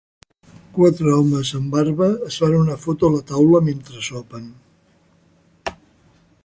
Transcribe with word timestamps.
Quatre 0.77 1.11
homes 1.17 1.51
amb 1.59 1.75
barba 1.75 2.07
es 2.29 2.39
fan 2.43 2.57
una 2.61 2.79
foto 2.87 3.09
a 3.11 3.15
la 3.17 3.21
taula 3.33 3.63
mentre 3.69 4.03
sopen. 4.09 4.49